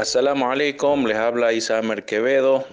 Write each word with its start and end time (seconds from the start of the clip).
Assalamu 0.00 0.46
alaikum, 0.46 1.04
les 1.04 1.18
habla 1.18 1.52
Isamer 1.52 2.06
Quevedo 2.06 2.64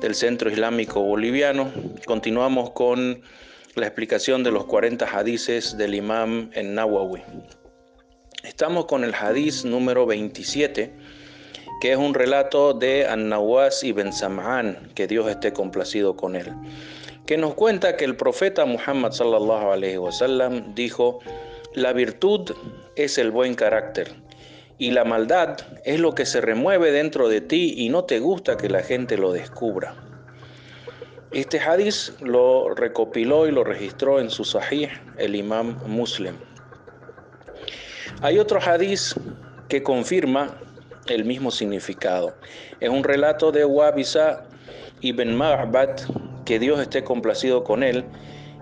del 0.00 0.14
Centro 0.14 0.48
Islámico 0.48 1.00
Boliviano. 1.00 1.72
Continuamos 2.06 2.70
con 2.70 3.22
la 3.74 3.86
explicación 3.88 4.44
de 4.44 4.52
los 4.52 4.64
40 4.66 5.04
hadices 5.04 5.76
del 5.76 5.96
Imam 5.96 6.48
en 6.54 6.76
Nawawi. 6.76 7.24
Estamos 8.44 8.84
con 8.84 9.02
el 9.02 9.14
hadiz 9.14 9.64
número 9.64 10.06
27, 10.06 10.92
que 11.80 11.90
es 11.90 11.98
un 11.98 12.14
relato 12.14 12.72
de 12.72 13.08
An-Nawas 13.08 13.82
ibn 13.82 14.12
Sam'an, 14.12 14.92
que 14.94 15.08
Dios 15.08 15.28
esté 15.28 15.52
complacido 15.52 16.14
con 16.14 16.36
él, 16.36 16.54
que 17.26 17.36
nos 17.36 17.54
cuenta 17.54 17.96
que 17.96 18.04
el 18.04 18.14
profeta 18.14 18.64
Muhammad 18.64 19.10
sallallahu 19.10 19.72
alaihi 19.72 19.98
wasallam 19.98 20.72
dijo: 20.76 21.18
"La 21.74 21.92
virtud 21.92 22.52
es 22.94 23.18
el 23.18 23.32
buen 23.32 23.56
carácter." 23.56 24.27
Y 24.78 24.92
la 24.92 25.04
maldad 25.04 25.56
es 25.84 25.98
lo 25.98 26.14
que 26.14 26.24
se 26.24 26.40
remueve 26.40 26.92
dentro 26.92 27.28
de 27.28 27.40
ti 27.40 27.74
y 27.76 27.88
no 27.88 28.04
te 28.04 28.20
gusta 28.20 28.56
que 28.56 28.68
la 28.68 28.82
gente 28.82 29.18
lo 29.18 29.32
descubra. 29.32 29.94
Este 31.32 31.58
hadiz 31.58 32.14
lo 32.20 32.74
recopiló 32.74 33.46
y 33.46 33.50
lo 33.50 33.64
registró 33.64 34.20
en 34.20 34.30
su 34.30 34.44
sahih 34.44 34.88
el 35.18 35.34
imam 35.34 35.76
Muslim. 35.86 36.36
Hay 38.22 38.38
otro 38.38 38.60
hadiz 38.60 39.14
que 39.68 39.82
confirma 39.82 40.56
el 41.08 41.24
mismo 41.24 41.50
significado. 41.50 42.34
Es 42.80 42.88
un 42.88 43.04
relato 43.04 43.52
de 43.52 43.64
Wabisa 43.64 44.44
ibn 45.00 45.34
Ma'bad, 45.36 45.90
que 46.44 46.58
Dios 46.58 46.80
esté 46.80 47.04
complacido 47.04 47.64
con 47.64 47.82
él, 47.82 48.04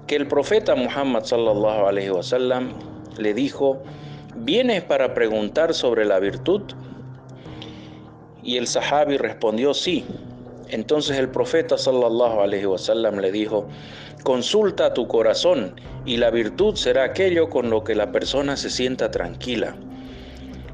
que 0.06 0.16
el 0.16 0.26
profeta 0.26 0.74
Muhammad 0.74 1.24
sallallahu 1.24 1.86
alaihi 1.86 2.10
wasallam 2.10 2.72
le 3.16 3.32
dijo: 3.32 3.82
¿Vienes 4.38 4.82
para 4.82 5.14
preguntar 5.14 5.74
sobre 5.74 6.04
la 6.04 6.18
virtud? 6.18 6.62
Y 8.42 8.59
el 8.59 8.66
sahabi 8.66 9.16
respondió 9.16 9.74
sí. 9.74 10.04
Entonces 10.68 11.18
el 11.18 11.30
profeta 11.30 11.79
sallallahu 11.79 12.40
alaihi 12.40 12.66
wasallam 12.66 13.18
le 13.18 13.32
dijo: 13.32 13.66
Consulta 14.23 14.92
tu 14.95 15.09
corazón 15.09 15.80
y 16.04 16.18
la 16.18 16.30
virtud 16.30 16.74
será 16.76 17.04
aquello 17.04 17.48
con 17.48 17.70
lo 17.70 17.82
que 17.82 17.95
la 17.95 18.12
persona 18.12 18.57
se 18.57 18.70
sienta 18.70 19.10
tranquila. 19.10 19.74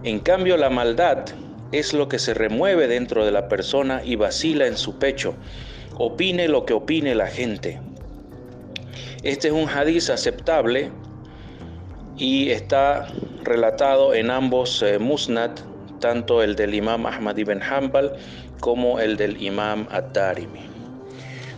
En 0.03 0.19
cambio 0.19 0.57
la 0.57 0.69
maldad 0.69 1.25
es 1.71 1.95
lo 1.95 2.09
que 2.09 2.19
se 2.19 2.35
remueve 2.35 2.89
dentro 2.89 3.25
de 3.25 3.31
la 3.31 3.49
persona 3.49 4.03
y 4.05 4.17
vacila 4.17 4.67
en 4.67 4.77
su 4.77 4.99
pecho. 4.99 5.35
Opine 5.99 6.49
lo 6.49 6.67
que 6.67 6.75
opine 6.75 7.15
la 7.15 7.29
gente. 7.29 7.81
Este 9.23 9.49
es 9.49 9.55
un 9.55 9.69
hadiz 9.69 10.11
aceptable 10.11 10.91
y 12.17 12.51
está 12.51 13.09
relatado 13.45 14.15
en 14.15 14.31
ambos 14.31 14.83
eh, 14.83 14.99
musnad, 14.99 15.51
tanto 16.01 16.43
el 16.43 16.57
del 16.57 16.75
imam 16.75 17.07
Ahmad 17.07 17.37
ibn 17.37 17.63
Hanbal 17.63 18.13
como 18.61 19.01
el 19.01 19.17
del 19.17 19.43
imam 19.43 19.87
Ad-Darimi. 19.91 20.73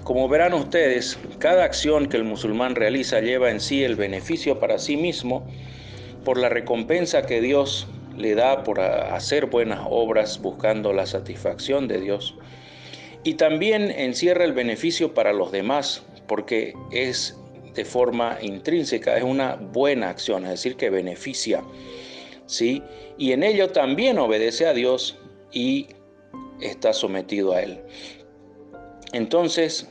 Como 0.04 0.28
verán 0.28 0.52
ustedes, 0.52 1.18
cada 1.38 1.64
acción 1.64 2.06
que 2.06 2.18
el 2.18 2.24
musulmán 2.24 2.74
realiza 2.74 3.20
lleva 3.20 3.50
en 3.50 3.60
sí 3.60 3.84
el 3.84 3.96
beneficio 3.96 4.60
para 4.60 4.78
sí 4.78 4.96
mismo 4.96 5.46
por 6.24 6.38
la 6.38 6.50
recompensa 6.50 7.22
que 7.22 7.40
Dios 7.40 7.86
le 8.16 8.34
da 8.34 8.64
por 8.64 8.80
hacer 8.80 9.46
buenas 9.46 9.80
obras 9.88 10.40
buscando 10.40 10.92
la 10.92 11.06
satisfacción 11.06 11.88
de 11.88 12.00
Dios. 12.00 12.34
Y 13.22 13.34
también 13.34 13.90
encierra 13.90 14.44
el 14.44 14.52
beneficio 14.52 15.14
para 15.14 15.32
los 15.32 15.50
demás 15.52 16.02
porque 16.26 16.74
es 16.92 17.38
de 17.74 17.84
forma 17.84 18.38
intrínseca, 18.40 19.16
es 19.16 19.24
una 19.24 19.56
buena 19.56 20.08
acción, 20.08 20.44
es 20.44 20.50
decir, 20.50 20.76
que 20.76 20.90
beneficia. 20.90 21.62
¿sí? 22.46 22.82
Y 23.18 23.32
en 23.32 23.42
ello 23.42 23.70
también 23.70 24.18
obedece 24.18 24.66
a 24.66 24.72
Dios 24.72 25.16
y 25.52 25.88
está 26.60 26.92
sometido 26.92 27.52
a 27.52 27.62
Él. 27.62 27.80
Entonces, 29.12 29.88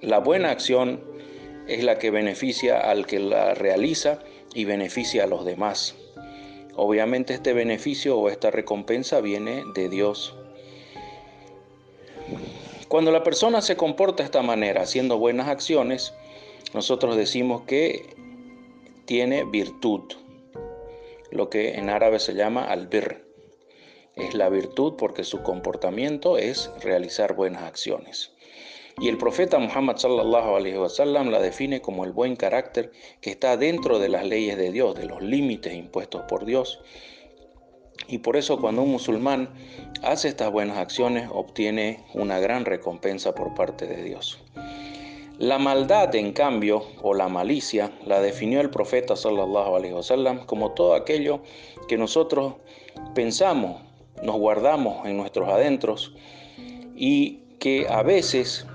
la 0.00 0.18
buena 0.18 0.50
acción 0.50 1.00
es 1.66 1.84
la 1.84 1.98
que 1.98 2.10
beneficia 2.10 2.78
al 2.80 3.06
que 3.06 3.20
la 3.20 3.54
realiza 3.54 4.20
y 4.54 4.64
beneficia 4.64 5.24
a 5.24 5.26
los 5.26 5.44
demás. 5.44 5.94
Obviamente 6.74 7.34
este 7.34 7.52
beneficio 7.52 8.16
o 8.16 8.28
esta 8.28 8.50
recompensa 8.50 9.20
viene 9.20 9.64
de 9.74 9.88
Dios. 9.88 10.34
Cuando 12.88 13.10
la 13.10 13.22
persona 13.22 13.60
se 13.60 13.76
comporta 13.76 14.22
de 14.22 14.26
esta 14.26 14.42
manera, 14.42 14.82
haciendo 14.82 15.18
buenas 15.18 15.48
acciones, 15.48 16.14
nosotros 16.74 17.16
decimos 17.16 17.62
que 17.62 18.14
tiene 19.06 19.44
virtud, 19.44 20.02
lo 21.30 21.48
que 21.48 21.74
en 21.74 21.88
árabe 21.88 22.18
se 22.18 22.34
llama 22.34 22.64
albir. 22.64 23.24
Es 24.16 24.34
la 24.34 24.48
virtud 24.48 24.94
porque 24.98 25.24
su 25.24 25.42
comportamiento 25.42 26.36
es 26.36 26.70
realizar 26.82 27.34
buenas 27.34 27.62
acciones. 27.62 28.32
Y 29.00 29.08
el 29.08 29.16
profeta 29.16 29.58
Muhammad 29.58 29.96
sallallahu 29.96 30.56
alaihi 30.56 30.76
wasallam 30.76 31.30
la 31.30 31.40
define 31.40 31.80
como 31.80 32.04
el 32.04 32.12
buen 32.12 32.34
carácter 32.34 32.90
que 33.20 33.30
está 33.30 33.56
dentro 33.56 33.98
de 34.00 34.08
las 34.08 34.26
leyes 34.26 34.58
de 34.58 34.72
Dios, 34.72 34.96
de 34.96 35.06
los 35.06 35.22
límites 35.22 35.72
impuestos 35.72 36.22
por 36.28 36.44
Dios. 36.44 36.80
Y 38.08 38.18
por 38.18 38.36
eso 38.36 38.60
cuando 38.60 38.82
un 38.82 38.90
musulmán 38.90 39.54
hace 40.02 40.28
estas 40.28 40.50
buenas 40.50 40.78
acciones 40.78 41.28
obtiene 41.32 42.04
una 42.12 42.40
gran 42.40 42.64
recompensa 42.64 43.34
por 43.34 43.54
parte 43.54 43.86
de 43.86 44.02
Dios. 44.02 44.38
La 45.38 45.56
maldad, 45.60 46.12
en 46.16 46.32
cambio, 46.32 46.82
o 47.00 47.14
la 47.14 47.28
malicia, 47.28 47.92
la 48.04 48.20
definió 48.20 48.60
el 48.60 48.70
profeta 48.70 49.14
sallallahu 49.14 49.76
alaihi 49.76 49.94
wasallam 49.94 50.44
como 50.46 50.72
todo 50.72 50.96
aquello 50.96 51.42
que 51.86 51.96
nosotros 51.96 52.54
pensamos, 53.14 53.80
nos 54.20 54.36
guardamos 54.36 55.06
en 55.06 55.16
nuestros 55.16 55.48
adentros 55.48 56.12
y 56.96 57.44
que 57.60 57.86
a 57.88 58.02
veces 58.02 58.66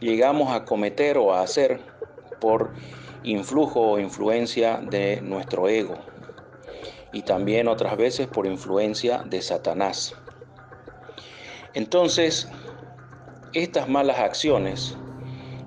llegamos 0.00 0.50
a 0.50 0.64
cometer 0.64 1.18
o 1.18 1.34
a 1.34 1.42
hacer 1.42 1.78
por 2.40 2.72
influjo 3.22 3.82
o 3.82 3.98
influencia 3.98 4.78
de 4.78 5.20
nuestro 5.20 5.68
ego 5.68 5.98
y 7.12 7.20
también 7.20 7.68
otras 7.68 7.98
veces 7.98 8.28
por 8.28 8.46
influencia 8.46 9.18
de 9.26 9.42
Satanás. 9.42 10.14
Entonces, 11.74 12.48
estas 13.52 13.90
malas 13.90 14.20
acciones 14.20 14.96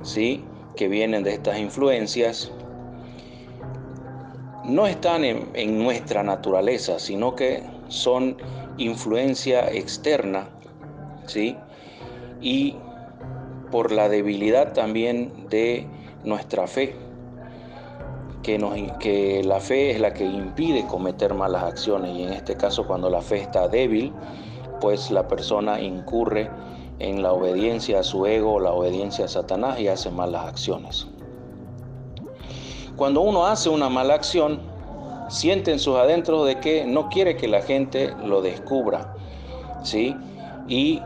¿sí? 0.03 0.43
que 0.75 0.87
vienen 0.87 1.23
de 1.23 1.33
estas 1.33 1.59
influencias, 1.59 2.51
no 4.63 4.87
están 4.87 5.23
en, 5.23 5.83
nuestra 5.83 6.23
naturaleza, 6.23 6.99
sino 6.99 7.35
que 7.35 7.63
son 7.87 8.37
influencia 8.77 9.69
externa, 9.71 10.49
¿sí? 11.25 11.57
Y 12.41 12.75
por 13.69 13.91
la 13.91 14.07
debilidad 14.07 14.73
también 14.73 15.47
de 15.49 15.87
nuestra 16.23 16.67
fe, 16.67 16.95
que, 18.43 18.57
nos, 18.57 18.75
que 18.99 19.43
la 19.43 19.59
fe 19.59 19.91
es 19.91 19.99
la 19.99 20.13
que 20.13 20.25
impide 20.25 20.85
cometer 20.87 21.33
malas 21.33 21.63
acciones 21.63 22.15
y 22.15 22.23
en 22.23 22.33
este 22.33 22.55
caso 22.55 22.87
cuando 22.87 23.09
la 23.09 23.21
fe 23.21 23.41
está 23.41 23.67
débil, 23.67 24.13
pues 24.79 25.11
la 25.11 25.27
persona 25.27 25.79
incurre 25.79 26.49
en 27.01 27.23
la 27.23 27.33
obediencia 27.33 27.99
a 27.99 28.03
su 28.03 28.27
ego, 28.27 28.59
la 28.59 28.71
obediencia 28.71 29.25
a 29.25 29.27
Satanás 29.27 29.79
y 29.79 29.87
hace 29.87 30.11
malas 30.11 30.45
acciones. 30.45 31.07
Cuando 32.95 33.21
uno 33.21 33.47
hace 33.47 33.69
una 33.69 33.89
mala 33.89 34.13
acción, 34.13 34.61
siente 35.27 35.71
en 35.71 35.79
sus 35.79 35.95
adentros 35.95 36.45
de 36.45 36.59
que 36.59 36.85
no 36.85 37.09
quiere 37.09 37.35
que 37.35 37.47
la 37.47 37.63
gente 37.63 38.13
lo 38.23 38.43
descubra, 38.43 39.15
¿sí? 39.81 40.15
Y 40.67 41.01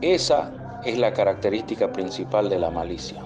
esa 0.00 0.80
es 0.84 0.96
la 0.96 1.12
característica 1.12 1.92
principal 1.92 2.48
de 2.48 2.58
la 2.58 2.70
malicia, 2.70 3.22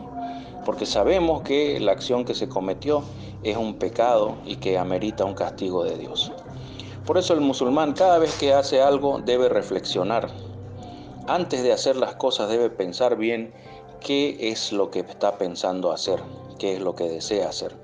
porque 0.65 0.87
sabemos 0.87 1.43
que 1.43 1.79
la 1.79 1.93
acción 1.93 2.25
que 2.25 2.35
se 2.35 2.49
cometió 2.49 3.05
es 3.45 3.57
un 3.57 3.75
pecado 3.75 4.35
y 4.45 4.57
que 4.57 4.77
amerita 4.77 5.25
un 5.25 5.35
castigo 5.35 5.85
de 5.85 5.97
Dios. 5.97 6.33
Por 7.07 7.17
eso 7.17 7.33
el 7.33 7.41
musulmán 7.41 7.93
cada 7.93 8.19
vez 8.19 8.37
que 8.37 8.53
hace 8.53 8.83
algo 8.83 9.21
debe 9.25 9.49
reflexionar 9.49 10.29
antes 11.27 11.63
de 11.63 11.73
hacer 11.73 11.97
las 11.97 12.15
cosas 12.15 12.49
debe 12.49 12.71
pensar 12.71 13.17
bien 13.17 13.53
qué 14.01 14.51
es 14.51 14.73
lo 14.73 14.91
que 14.91 15.01
está 15.01 15.39
pensando 15.39 15.93
hacer, 15.93 16.23
qué 16.59 16.75
es 16.75 16.81
lo 16.81 16.95
que 16.95 17.09
desea 17.09 17.49
hacer. 17.49 17.75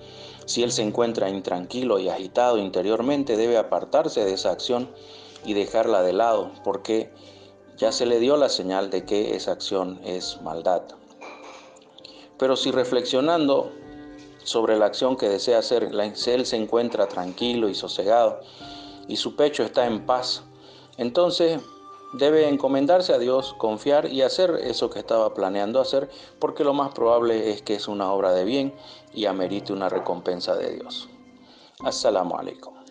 Si 0.47 0.63
él 0.63 0.73
se 0.73 0.83
encuentra 0.83 1.29
intranquilo 1.29 1.99
y 1.99 2.09
agitado 2.09 2.59
interiormente, 2.59 3.37
debe 3.37 3.57
apartarse 3.59 4.25
de 4.25 4.35
esa 4.35 4.51
acción 4.51 4.91
y 5.45 5.55
dejarla 5.55 6.03
de 6.03 6.13
lado, 6.13 6.53
porque 6.65 7.13
ya 7.77 7.91
se 7.91 8.07
le 8.07 8.21
dio 8.21 8.37
la 8.37 8.49
señal 8.49 8.91
de 8.91 9.05
que 9.05 9.35
esa 9.35 9.53
acción 9.53 10.01
es 10.05 10.41
maldad. 10.43 10.83
Pero 12.39 12.57
si 12.57 12.71
reflexionando 12.71 13.73
sobre 14.45 14.77
la 14.77 14.87
acción 14.87 15.17
que 15.17 15.29
desea 15.29 15.59
hacer, 15.59 15.91
él 15.93 16.47
se 16.47 16.57
encuentra 16.57 17.07
tranquilo 17.09 17.69
y 17.69 17.75
sosegado 17.75 18.41
y 19.09 19.17
su 19.17 19.37
pecho 19.37 19.63
está 19.63 19.87
en 19.87 20.07
paz, 20.07 20.43
entonces 20.97 21.61
Debe 22.13 22.49
encomendarse 22.49 23.15
a 23.15 23.19
Dios, 23.19 23.55
confiar 23.57 24.13
y 24.13 24.21
hacer 24.21 24.59
eso 24.63 24.91
que 24.91 24.99
estaba 24.99 25.33
planeando 25.33 25.81
hacer, 25.81 26.11
porque 26.39 26.63
lo 26.63 26.75
más 26.75 26.93
probable 26.93 27.51
es 27.51 27.63
que 27.63 27.75
es 27.75 27.89
una 27.89 28.13
obra 28.13 28.33
de 28.33 28.45
bien 28.45 28.75
y 29.15 29.25
amerite 29.25 29.73
una 29.73 29.89
recompensa 29.89 30.55
de 30.55 30.75
Dios. 30.75 31.09
Assalamu 31.81 32.37
alaikum. 32.37 32.82